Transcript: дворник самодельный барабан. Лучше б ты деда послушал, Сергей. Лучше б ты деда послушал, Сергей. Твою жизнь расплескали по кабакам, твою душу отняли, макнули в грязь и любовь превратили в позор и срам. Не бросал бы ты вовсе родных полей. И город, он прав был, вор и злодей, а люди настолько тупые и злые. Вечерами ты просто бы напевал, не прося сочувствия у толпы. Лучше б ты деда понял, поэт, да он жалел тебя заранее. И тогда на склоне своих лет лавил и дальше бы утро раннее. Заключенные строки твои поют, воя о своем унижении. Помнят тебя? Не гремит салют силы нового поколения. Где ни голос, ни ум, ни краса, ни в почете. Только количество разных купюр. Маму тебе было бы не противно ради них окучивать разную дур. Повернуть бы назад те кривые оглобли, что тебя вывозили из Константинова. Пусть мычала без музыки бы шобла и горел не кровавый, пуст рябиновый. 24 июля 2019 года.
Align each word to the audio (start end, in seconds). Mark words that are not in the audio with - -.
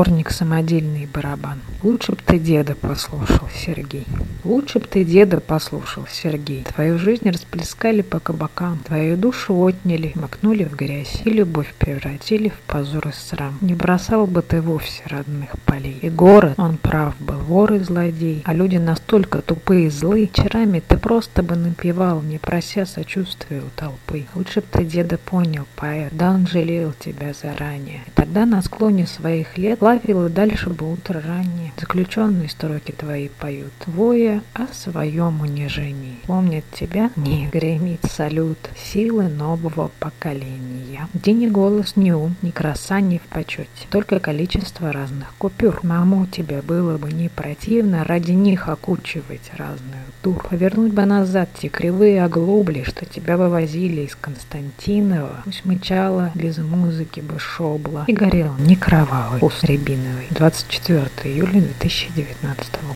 дворник 0.00 0.30
самодельный 0.30 1.06
барабан. 1.12 1.58
Лучше 1.82 2.12
б 2.12 2.18
ты 2.24 2.38
деда 2.38 2.74
послушал, 2.74 3.48
Сергей. 3.54 4.06
Лучше 4.44 4.78
б 4.78 4.86
ты 4.90 5.04
деда 5.04 5.40
послушал, 5.40 6.06
Сергей. 6.10 6.64
Твою 6.64 6.98
жизнь 6.98 7.28
расплескали 7.28 8.00
по 8.00 8.18
кабакам, 8.18 8.78
твою 8.78 9.18
душу 9.18 9.54
отняли, 9.54 10.12
макнули 10.14 10.64
в 10.64 10.74
грязь 10.74 11.20
и 11.26 11.28
любовь 11.28 11.74
превратили 11.78 12.48
в 12.48 12.58
позор 12.66 13.08
и 13.08 13.12
срам. 13.12 13.58
Не 13.60 13.74
бросал 13.74 14.26
бы 14.26 14.40
ты 14.40 14.62
вовсе 14.62 15.02
родных 15.04 15.50
полей. 15.66 15.98
И 16.00 16.08
город, 16.08 16.54
он 16.56 16.78
прав 16.78 17.14
был, 17.20 17.39
вор 17.50 17.72
и 17.72 17.80
злодей, 17.80 18.42
а 18.44 18.54
люди 18.54 18.76
настолько 18.76 19.42
тупые 19.42 19.88
и 19.88 19.90
злые. 19.90 20.30
Вечерами 20.30 20.80
ты 20.86 20.96
просто 20.96 21.42
бы 21.42 21.56
напевал, 21.56 22.22
не 22.22 22.38
прося 22.38 22.86
сочувствия 22.86 23.60
у 23.60 23.70
толпы. 23.74 24.26
Лучше 24.36 24.60
б 24.60 24.66
ты 24.70 24.84
деда 24.84 25.18
понял, 25.18 25.66
поэт, 25.74 26.12
да 26.12 26.30
он 26.30 26.46
жалел 26.46 26.92
тебя 26.92 27.32
заранее. 27.32 28.02
И 28.06 28.10
тогда 28.14 28.46
на 28.46 28.62
склоне 28.62 29.06
своих 29.06 29.58
лет 29.58 29.82
лавил 29.82 30.26
и 30.26 30.30
дальше 30.30 30.70
бы 30.70 30.92
утро 30.92 31.20
раннее. 31.20 31.72
Заключенные 31.76 32.48
строки 32.48 32.92
твои 32.92 33.28
поют, 33.28 33.72
воя 33.86 34.42
о 34.54 34.68
своем 34.72 35.40
унижении. 35.40 36.18
Помнят 36.26 36.64
тебя? 36.72 37.10
Не 37.16 37.48
гремит 37.48 38.04
салют 38.04 38.58
силы 38.76 39.24
нового 39.24 39.90
поколения. 39.98 41.08
Где 41.14 41.32
ни 41.32 41.48
голос, 41.48 41.96
ни 41.96 42.12
ум, 42.12 42.36
ни 42.42 42.50
краса, 42.50 43.00
ни 43.00 43.18
в 43.18 43.22
почете. 43.22 43.68
Только 43.90 44.20
количество 44.20 44.92
разных 44.92 45.34
купюр. 45.38 45.80
Маму 45.82 46.26
тебе 46.26 46.62
было 46.62 46.96
бы 46.98 47.10
не 47.10 47.28
противно 47.40 48.04
ради 48.04 48.32
них 48.32 48.68
окучивать 48.68 49.50
разную 49.56 50.04
дур. 50.22 50.46
Повернуть 50.50 50.92
бы 50.92 51.06
назад 51.06 51.48
те 51.58 51.68
кривые 51.68 52.22
оглобли, 52.22 52.82
что 52.82 53.06
тебя 53.06 53.36
вывозили 53.38 54.02
из 54.02 54.14
Константинова. 54.14 55.40
Пусть 55.44 55.64
мычала 55.64 56.32
без 56.34 56.58
музыки 56.58 57.20
бы 57.20 57.38
шобла 57.38 58.04
и 58.06 58.12
горел 58.12 58.54
не 58.58 58.76
кровавый, 58.76 59.40
пуст 59.40 59.64
рябиновый. 59.64 60.26
24 60.30 61.08
июля 61.24 61.62
2019 61.62 62.72
года. 62.72 62.86